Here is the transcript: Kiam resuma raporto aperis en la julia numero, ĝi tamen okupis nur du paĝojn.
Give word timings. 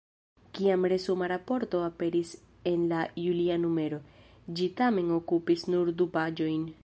Kiam 0.57 0.85
resuma 0.93 1.27
raporto 1.31 1.81
aperis 1.87 2.31
en 2.71 2.87
la 2.93 3.03
julia 3.25 3.59
numero, 3.67 4.01
ĝi 4.61 4.71
tamen 4.81 5.15
okupis 5.19 5.69
nur 5.75 5.93
du 6.01 6.09
paĝojn. 6.17 6.65